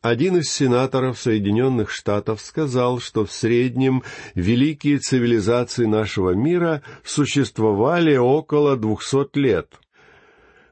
один 0.01 0.38
из 0.38 0.51
сенаторов 0.51 1.20
Соединенных 1.20 1.91
Штатов 1.91 2.41
сказал, 2.41 3.00
что 3.00 3.24
в 3.25 3.31
среднем 3.31 4.03
великие 4.34 4.98
цивилизации 4.98 5.86
нашего 5.86 6.31
мира 6.31 6.81
существовали 7.03 8.17
около 8.17 8.77
двухсот 8.77 9.38
лет. 9.38 9.79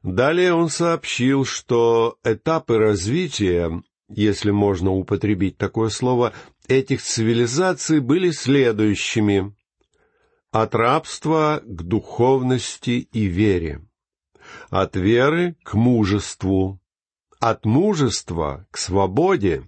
Далее 0.02 0.54
он 0.54 0.70
сообщил, 0.70 1.46
что 1.46 2.18
этапы 2.24 2.78
развития, 2.78 3.84
если 4.08 4.50
можно 4.50 4.92
употребить 4.92 5.58
такое 5.58 5.90
слово, 5.90 6.34
этих 6.68 7.04
цивилизаций 7.04 8.00
были 8.00 8.32
следующими. 8.32 9.54
От 10.52 10.74
рабства 10.74 11.62
к 11.64 11.84
духовности 11.84 13.08
и 13.12 13.26
вере. 13.26 13.82
От 14.72 14.96
веры 14.96 15.56
к 15.64 15.76
мужеству, 15.76 16.79
от 17.40 17.66
мужества 17.66 18.68
к 18.72 18.78
свободе, 18.78 19.68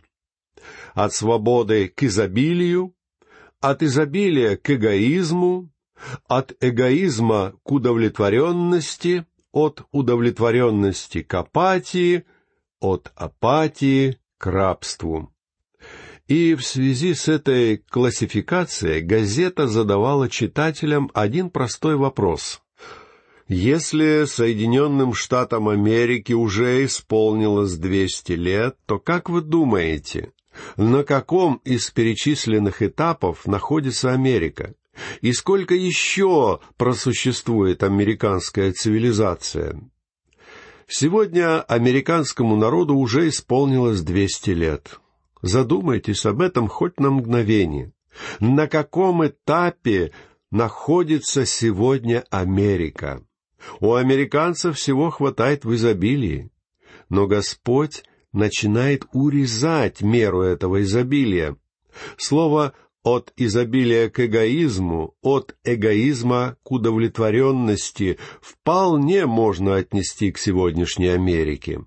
от 0.93 1.13
свободы 1.13 1.87
к 1.87 2.03
изобилию, 2.03 2.93
от 3.59 3.81
изобилия 3.83 4.57
к 4.57 4.69
эгоизму, 4.69 5.71
от 6.27 6.53
эгоизма 6.59 7.53
к 7.63 7.71
удовлетворенности, 7.71 9.25
от 9.51 9.83
удовлетворенности 9.91 11.21
к 11.21 11.33
апатии, 11.33 12.25
от 12.79 13.11
апатии 13.15 14.17
к 14.37 14.47
рабству. 14.47 15.31
И 16.27 16.55
в 16.55 16.63
связи 16.63 17.13
с 17.13 17.27
этой 17.27 17.77
классификацией 17.77 19.01
газета 19.01 19.67
задавала 19.67 20.29
читателям 20.29 21.11
один 21.13 21.49
простой 21.49 21.97
вопрос. 21.97 22.61
Если 23.53 24.24
Соединенным 24.27 25.13
Штатам 25.13 25.67
Америки 25.67 26.31
уже 26.31 26.86
исполнилось 26.86 27.74
200 27.74 28.31
лет, 28.31 28.77
то 28.86 28.98
как 28.98 29.29
вы 29.29 29.41
думаете, 29.41 30.31
на 30.77 31.03
каком 31.03 31.55
из 31.65 31.91
перечисленных 31.91 32.81
этапов 32.81 33.46
находится 33.46 34.13
Америка? 34.13 34.74
И 35.20 35.34
сколько 35.34 35.75
еще 35.75 36.62
просуществует 36.77 37.84
американская 37.84 38.72
цивилизация? 38.72 39.81
Сегодня 40.88 41.62
американскому 41.62 42.55
народу 42.55 42.96
уже 42.96 43.27
исполнилось 43.27 44.00
200 44.00 44.50
лет. 44.51 45.01
Задумайтесь 45.41 46.25
об 46.25 46.39
этом 46.39 46.70
хоть 46.70 47.01
на 47.01 47.12
мгновение. 47.12 47.91
На 48.39 48.70
каком 48.70 49.27
этапе 49.27 50.13
находится 50.51 51.46
сегодня 51.46 52.24
Америка? 52.29 53.22
У 53.80 53.94
американцев 53.94 54.77
всего 54.77 55.10
хватает 55.10 55.65
в 55.65 55.74
изобилии. 55.75 56.51
Но 57.10 57.27
Господь 57.27 58.03
начинает 58.34 59.06
урезать 59.13 60.01
меру 60.01 60.41
этого 60.41 60.82
изобилия. 60.82 61.58
Слово 62.18 62.74
«от 63.03 63.34
изобилия 63.36 64.10
к 64.10 64.25
эгоизму», 64.25 65.15
«от 65.22 65.56
эгоизма 65.63 66.58
к 66.63 66.72
удовлетворенности» 66.72 68.18
вполне 68.41 69.25
можно 69.25 69.75
отнести 69.75 70.32
к 70.32 70.38
сегодняшней 70.38 71.08
Америке. 71.08 71.84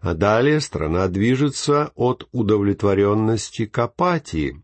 А 0.00 0.14
далее 0.14 0.60
страна 0.60 1.08
движется 1.08 1.92
от 1.94 2.28
удовлетворенности 2.32 3.66
к 3.66 3.78
апатии. 3.78 4.62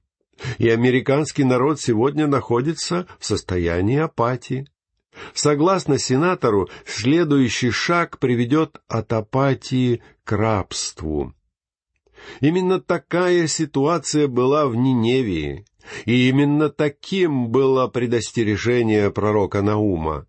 И 0.59 0.69
американский 0.69 1.45
народ 1.45 1.81
сегодня 1.81 2.27
находится 2.27 3.07
в 3.19 3.27
состоянии 3.27 3.99
апатии. 3.99 4.67
Согласно 5.35 5.99
сенатору, 5.99 6.69
следующий 6.85 7.71
шаг 7.71 8.19
приведет 8.19 8.81
от 8.89 9.13
апатии 9.13 10.03
к 10.25 10.33
рабству. 10.33 11.33
Именно 12.41 12.81
такая 12.81 13.47
ситуация 13.47 14.29
была 14.29 14.67
в 14.67 14.77
Ниневии, 14.77 15.65
и 16.05 16.29
именно 16.29 16.69
таким 16.69 17.49
было 17.49 17.87
предостережение 17.89 19.11
пророка 19.11 19.63
Наума. 19.63 20.27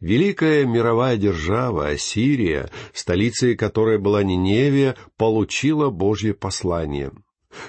Великая 0.00 0.66
мировая 0.66 1.16
держава 1.16 1.88
Ассирия, 1.88 2.70
столицей 2.92 3.56
которой 3.56 3.98
была 3.98 4.24
Ниневия, 4.24 4.96
получила 5.16 5.90
Божье 5.90 6.34
послание. 6.34 7.12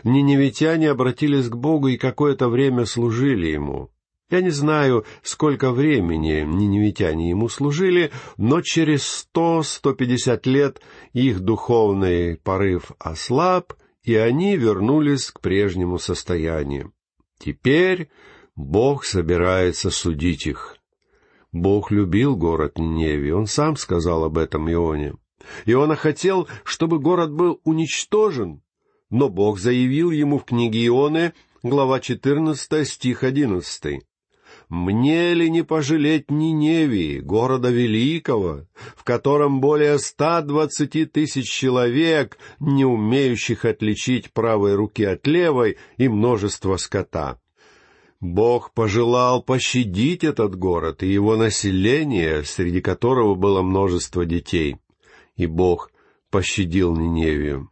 Ниневитяне 0.03 0.89
обратились 0.89 1.47
к 1.49 1.55
Богу 1.55 1.87
и 1.87 1.97
какое-то 1.97 2.49
время 2.49 2.85
служили 2.85 3.47
Ему. 3.47 3.91
Я 4.29 4.41
не 4.41 4.51
знаю, 4.51 5.05
сколько 5.23 5.71
времени 5.71 6.45
ниневитяне 6.45 7.31
ему 7.31 7.49
служили, 7.49 8.11
но 8.37 8.61
через 8.61 9.03
сто-сто 9.03 9.93
пятьдесят 9.93 10.45
лет 10.45 10.81
их 11.13 11.39
духовный 11.39 12.37
порыв 12.37 12.91
ослаб, 12.99 13.73
и 14.03 14.15
они 14.15 14.55
вернулись 14.55 15.31
к 15.31 15.41
прежнему 15.41 15.97
состоянию. 15.97 16.93
Теперь 17.39 18.09
Бог 18.55 19.03
собирается 19.03 19.89
судить 19.89 20.45
их. 20.45 20.77
Бог 21.51 21.89
любил 21.89 22.35
город 22.35 22.77
Ниневии, 22.77 23.31
он 23.31 23.47
сам 23.47 23.77
сказал 23.77 24.23
об 24.25 24.37
этом 24.37 24.71
Ионе. 24.71 25.15
Иона 25.65 25.95
хотел, 25.95 26.47
чтобы 26.63 26.99
город 26.99 27.31
был 27.31 27.59
уничтожен, 27.63 28.61
но 29.09 29.29
Бог 29.29 29.57
заявил 29.57 30.11
ему 30.11 30.37
в 30.37 30.43
книге 30.45 30.85
Ионы, 30.85 31.33
глава 31.63 31.99
14, 31.99 32.87
стих 32.87 33.23
11 33.23 34.03
мне 34.69 35.33
ли 35.33 35.49
не 35.49 35.63
пожалеть 35.63 36.29
Ниневии, 36.29 37.19
города 37.19 37.71
великого, 37.71 38.67
в 38.95 39.03
котором 39.03 39.61
более 39.61 39.97
ста 39.97 40.41
двадцати 40.41 41.05
тысяч 41.05 41.49
человек, 41.49 42.37
не 42.59 42.85
умеющих 42.85 43.65
отличить 43.65 44.31
правой 44.31 44.75
руки 44.75 45.03
от 45.03 45.25
левой, 45.25 45.77
и 45.97 46.07
множество 46.07 46.77
скота? 46.77 47.39
Бог 48.21 48.73
пожелал 48.73 49.41
пощадить 49.41 50.23
этот 50.23 50.55
город 50.55 51.01
и 51.01 51.07
его 51.11 51.35
население, 51.35 52.43
среди 52.43 52.81
которого 52.81 53.33
было 53.33 53.63
множество 53.63 54.23
детей. 54.23 54.77
И 55.35 55.47
Бог 55.47 55.91
пощадил 56.29 56.95
Ниневию. 56.95 57.69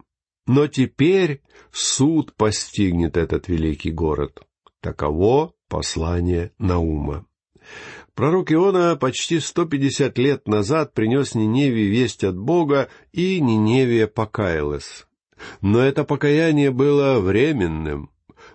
Но 0.48 0.68
теперь 0.68 1.42
суд 1.72 2.34
постигнет 2.34 3.18
этот 3.18 3.50
великий 3.50 3.92
город. 3.92 4.47
Таково 4.82 5.54
Послание 5.70 6.52
Наума. 6.60 7.26
Пророк 8.14 8.52
Иона 8.52 8.96
почти 8.96 9.40
сто 9.40 9.66
пятьдесят 9.66 10.18
лет 10.18 10.48
назад 10.48 10.94
принес 10.94 11.36
Ниневе 11.36 11.88
весть 11.88 12.24
от 12.24 12.38
Бога, 12.38 12.90
и 13.12 13.40
Ниневия 13.40 14.08
покаялась. 14.08 15.08
Но 15.62 15.80
это 15.80 16.04
покаяние 16.04 16.72
было 16.72 17.20
временным. 17.20 18.12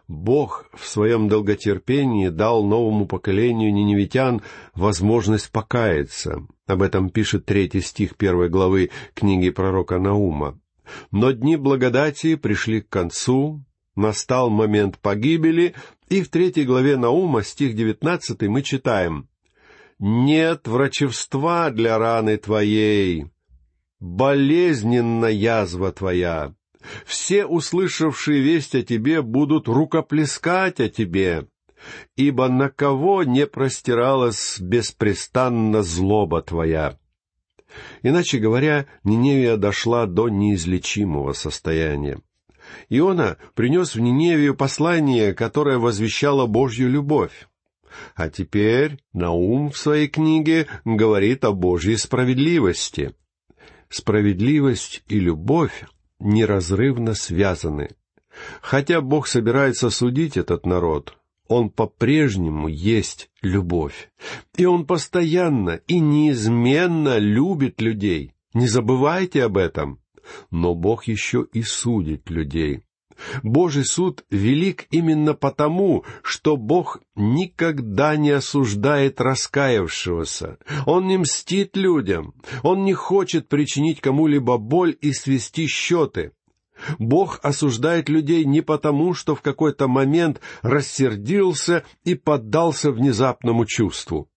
Бог 0.09 0.67
в 0.75 0.87
своем 0.87 1.29
долготерпении 1.29 2.29
дал 2.29 2.65
новому 2.65 3.07
поколению 3.07 3.73
ниневитян 3.73 4.43
возможность 4.75 5.51
покаяться. 5.51 6.47
Об 6.67 6.83
этом 6.83 7.11
пишет 7.11 7.47
третий 7.47 7.81
стих 7.81 8.17
первой 8.17 8.49
главы 8.49 8.91
книги 9.15 9.51
пророка 9.51 9.99
Наума. 9.99 10.61
Но 11.11 11.33
дни 11.33 11.57
благодати 11.57 12.37
пришли 12.37 12.81
к 12.81 12.89
концу, 12.89 13.65
настал 13.97 14.51
момент 14.51 14.99
погибели, 14.99 15.75
и 16.13 16.21
в 16.21 16.29
третьей 16.29 16.65
главе 16.65 16.99
Наума, 16.99 17.43
стих 17.43 17.75
девятнадцатый, 17.75 18.49
мы 18.49 18.63
читаем 18.63 19.29
«Нет 19.99 20.69
врачевства 20.69 21.71
для 21.71 21.97
раны 21.97 22.37
твоей, 22.37 23.29
болезненна 23.99 25.27
язва 25.27 25.91
твоя. 25.91 26.55
Все, 27.07 27.47
услышавшие 27.47 28.43
весть 28.43 28.75
о 28.75 28.83
тебе, 28.83 29.23
будут 29.23 29.69
рукоплескать 29.69 30.81
о 30.81 30.91
тебе, 30.91 31.47
ибо 32.17 32.49
на 32.49 32.69
кого 32.69 33.23
не 33.23 33.47
простиралась 33.47 34.61
беспрестанно 34.61 35.83
злоба 35.83 36.43
твоя». 36.43 36.99
Иначе 38.03 38.39
говоря, 38.39 38.85
Ниневия 39.03 39.57
дошла 39.57 40.05
до 40.05 40.29
неизлечимого 40.29 41.33
состояния. 41.33 42.21
Иона 42.89 43.37
принес 43.55 43.95
в 43.95 44.01
Ниневию 44.01 44.55
послание, 44.55 45.35
которое 45.35 45.79
возвещало 45.79 46.47
Божью 46.47 46.91
любовь. 46.91 47.49
А 48.15 48.29
теперь 48.29 48.99
Наум 49.13 49.71
в 49.71 49.79
своей 49.79 50.09
книге 50.09 50.67
говорит 50.85 51.45
о 51.45 51.53
Божьей 51.53 51.97
справедливости. 51.97 53.15
Справедливость 53.89 55.03
и 55.09 55.21
любовь 55.21 55.85
неразрывно 56.19 57.15
связаны. 57.15 57.91
Хотя 58.63 59.01
Бог 59.01 59.27
собирается 59.27 59.91
судить 59.91 60.37
этот 60.37 60.65
народ, 60.65 61.19
Он 61.49 61.69
по-прежнему 61.69 62.69
есть 62.69 63.31
любовь. 63.43 64.11
И 64.57 64.65
Он 64.65 64.87
постоянно 64.87 65.81
и 65.87 66.01
неизменно 66.01 67.19
любит 67.19 67.81
людей. 67.81 68.33
Не 68.55 68.67
забывайте 68.67 69.45
об 69.45 69.59
этом. 69.59 70.02
Но 70.51 70.75
Бог 70.75 71.05
еще 71.05 71.47
и 71.53 71.63
судит 71.63 72.31
людей. 72.31 72.83
Божий 73.43 73.85
суд 73.85 74.25
велик 74.31 74.87
именно 74.91 75.35
потому, 75.35 76.05
что 76.23 76.57
Бог 76.57 77.01
никогда 77.15 78.17
не 78.17 78.31
осуждает 78.31 79.21
раскаявшегося. 79.21 80.59
Он 80.87 81.07
не 81.07 81.19
мстит 81.19 81.77
людям. 81.77 82.35
Он 82.63 82.85
не 82.85 82.95
хочет 82.95 83.49
причинить 83.49 84.01
кому-либо 84.01 84.59
боль 84.59 84.97
и 85.01 85.13
свести 85.13 85.67
счеты. 85.67 86.33
Бог 86.99 87.39
осуждает 87.43 88.09
людей 88.09 88.45
не 88.45 88.61
потому, 88.61 89.15
что 89.15 89.35
в 89.35 89.43
какой-то 89.43 89.87
момент 89.89 90.41
рассердился 90.63 91.85
и 92.05 92.15
поддался 92.15 92.91
внезапному 92.91 93.67
чувству. 93.67 94.29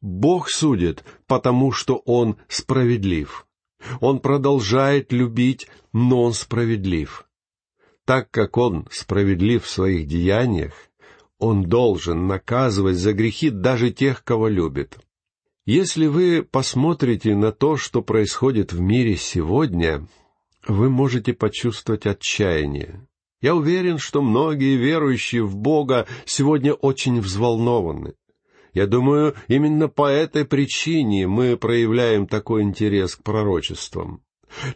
Бог 0.00 0.50
судит, 0.50 1.04
потому 1.26 1.72
что 1.72 1.96
Он 2.04 2.36
справедлив. 2.48 3.46
Он 4.00 4.20
продолжает 4.20 5.12
любить, 5.12 5.68
но 5.92 6.22
Он 6.22 6.32
справедлив. 6.32 7.26
Так 8.04 8.30
как 8.30 8.56
Он 8.56 8.86
справедлив 8.90 9.64
в 9.64 9.70
своих 9.70 10.06
деяниях, 10.06 10.74
Он 11.38 11.64
должен 11.64 12.26
наказывать 12.26 12.96
за 12.96 13.12
грехи 13.12 13.50
даже 13.50 13.90
тех, 13.90 14.24
кого 14.24 14.48
любит. 14.48 14.98
Если 15.66 16.06
вы 16.06 16.42
посмотрите 16.42 17.34
на 17.34 17.50
то, 17.50 17.76
что 17.78 18.02
происходит 18.02 18.72
в 18.72 18.80
мире 18.80 19.16
сегодня, 19.16 20.06
вы 20.66 20.90
можете 20.90 21.32
почувствовать 21.32 22.06
отчаяние. 22.06 23.06
Я 23.40 23.54
уверен, 23.54 23.98
что 23.98 24.22
многие 24.22 24.76
верующие 24.76 25.42
в 25.42 25.56
Бога 25.56 26.06
сегодня 26.26 26.74
очень 26.74 27.20
взволнованы. 27.20 28.14
Я 28.74 28.88
думаю, 28.88 29.34
именно 29.46 29.88
по 29.88 30.08
этой 30.10 30.44
причине 30.44 31.28
мы 31.28 31.56
проявляем 31.56 32.26
такой 32.26 32.62
интерес 32.62 33.14
к 33.14 33.22
пророчествам. 33.22 34.20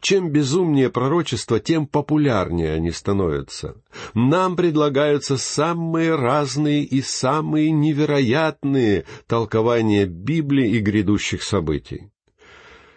Чем 0.01 0.31
безумнее 0.31 0.89
пророчество, 0.89 1.61
тем 1.61 1.87
популярнее 1.87 2.75
они 2.75 2.91
становятся. 2.91 3.77
Нам 4.15 4.57
предлагаются 4.57 5.37
самые 5.37 6.15
разные 6.15 6.85
и 6.85 7.03
самые 7.03 7.71
невероятные 7.71 9.05
толкования 9.27 10.07
Библии 10.07 10.71
и 10.71 10.81
грядущих 10.81 11.43
событий. 11.43 12.11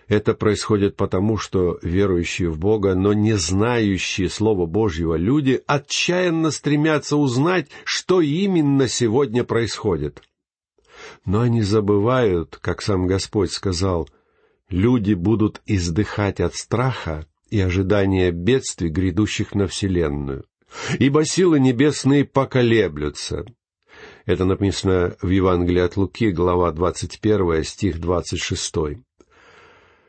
Это 0.08 0.34
происходит 0.34 0.98
потому, 0.98 1.38
что 1.38 1.80
верующие 1.82 2.50
в 2.50 2.60
Бога, 2.60 2.96
но 2.96 3.14
не 3.14 3.38
знающие 3.38 4.30
Слова 4.30 4.66
Божьего 4.66 5.16
люди 5.16 5.62
отчаянно 5.68 6.52
стремятся 6.52 7.16
узнать, 7.16 7.70
что 7.86 8.22
именно 8.22 8.88
сегодня 8.88 9.44
происходит. 9.44 10.22
Но 11.26 11.42
они 11.42 11.62
забывают, 11.62 12.58
как 12.62 12.82
сам 12.82 13.08
Господь 13.08 13.52
сказал, 13.52 14.10
люди 14.70 15.14
будут 15.14 15.62
издыхать 15.66 16.40
от 16.40 16.56
страха 16.56 17.26
и 17.50 17.60
ожидания 17.60 18.32
бедствий, 18.32 18.90
грядущих 18.90 19.54
на 19.54 19.68
Вселенную. 19.68 20.46
Ибо 21.00 21.26
силы 21.26 21.60
небесные 21.60 22.26
поколеблются. 22.26 23.46
Это 24.26 24.46
написано 24.46 25.16
в 25.22 25.30
Евангелии 25.30 25.82
от 25.82 25.98
Луки, 25.98 26.32
глава 26.32 26.72
21, 26.72 27.64
стих 27.64 28.00
26. 28.00 28.74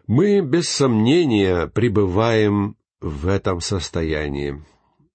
Мы, 0.06 0.40
без 0.40 0.68
сомнения, 0.68 1.66
пребываем 1.66 2.76
в 3.00 3.26
этом 3.26 3.60
состоянии. 3.60 4.62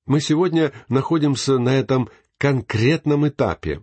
Мы 0.06 0.20
сегодня 0.22 0.74
находимся 0.90 1.58
на 1.58 1.78
этом 1.78 2.10
конкретном 2.38 3.28
этапе. 3.28 3.82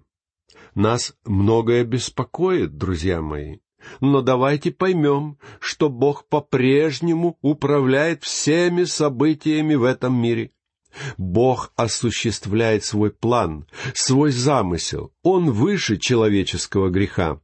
Нас 0.75 1.15
многое 1.25 1.85
беспокоит, 1.85 2.77
друзья 2.77 3.21
мои. 3.21 3.59
Но 4.01 4.23
давайте 4.23 4.73
поймем, 4.73 5.39
что 5.61 5.89
Бог 5.89 6.27
по-прежнему 6.29 7.39
управляет 7.43 8.25
всеми 8.25 8.85
событиями 8.85 9.75
в 9.75 9.85
этом 9.85 10.21
мире. 10.21 10.53
Бог 11.17 11.73
осуществляет 11.77 12.85
свой 12.85 13.11
план, 13.11 13.67
свой 13.95 14.31
замысел. 14.31 15.13
Он 15.23 15.51
выше 15.51 15.97
человеческого 15.97 16.89
греха. 16.89 17.41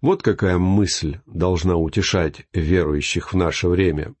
Вот 0.00 0.22
какая 0.22 0.58
мысль 0.58 1.18
должна 1.26 1.76
утешать 1.76 2.46
верующих 2.52 3.32
в 3.32 3.36
наше 3.36 3.68
время. 3.68 4.14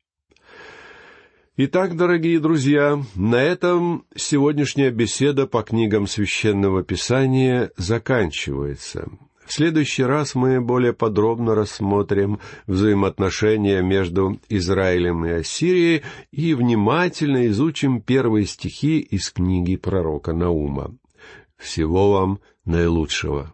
Итак, 1.60 1.96
дорогие 1.96 2.38
друзья, 2.38 3.02
на 3.16 3.42
этом 3.42 4.04
сегодняшняя 4.14 4.92
беседа 4.92 5.48
по 5.48 5.64
книгам 5.64 6.06
Священного 6.06 6.84
Писания 6.84 7.72
заканчивается. 7.76 9.08
В 9.44 9.52
следующий 9.52 10.04
раз 10.04 10.36
мы 10.36 10.60
более 10.60 10.92
подробно 10.92 11.56
рассмотрим 11.56 12.38
взаимоотношения 12.68 13.82
между 13.82 14.38
Израилем 14.48 15.26
и 15.26 15.30
Ассирией 15.30 16.04
и 16.30 16.54
внимательно 16.54 17.48
изучим 17.48 18.02
первые 18.02 18.46
стихи 18.46 19.00
из 19.00 19.28
книги 19.32 19.74
пророка 19.74 20.32
Наума. 20.32 20.94
Всего 21.56 22.12
вам 22.12 22.38
наилучшего. 22.66 23.52